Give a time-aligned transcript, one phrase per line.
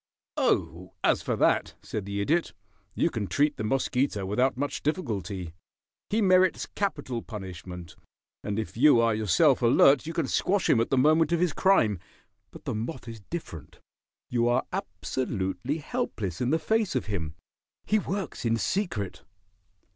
[0.37, 2.53] "Oh, as for that," said the Idiot,
[2.95, 5.53] "you can treat the mosquito without much difficulty.
[6.09, 7.95] He merits capital punishment,
[8.43, 11.53] and if you are yourself alert you can squash him at the moment of his
[11.53, 11.99] crime.
[12.49, 13.77] But the moth is different.
[14.27, 17.35] You are absolutely helpless in the face of him.
[17.85, 19.21] He works in secret."